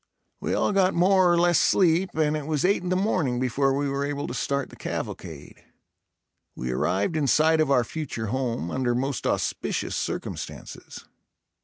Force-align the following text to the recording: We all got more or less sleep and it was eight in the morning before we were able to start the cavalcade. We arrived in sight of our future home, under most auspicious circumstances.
We 0.39 0.55
all 0.55 0.71
got 0.71 0.95
more 0.95 1.31
or 1.31 1.37
less 1.37 1.59
sleep 1.59 2.15
and 2.15 2.35
it 2.35 2.47
was 2.47 2.65
eight 2.65 2.81
in 2.81 2.89
the 2.89 2.95
morning 2.95 3.39
before 3.39 3.71
we 3.77 3.87
were 3.87 4.03
able 4.03 4.25
to 4.25 4.33
start 4.33 4.71
the 4.71 4.75
cavalcade. 4.75 5.63
We 6.55 6.71
arrived 6.71 7.15
in 7.15 7.27
sight 7.27 7.61
of 7.61 7.69
our 7.69 7.83
future 7.83 8.25
home, 8.33 8.71
under 8.71 8.95
most 8.95 9.27
auspicious 9.27 9.95
circumstances. 9.95 11.05